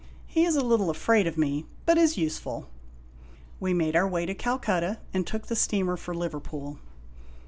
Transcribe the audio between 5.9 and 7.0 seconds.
for Liverpool.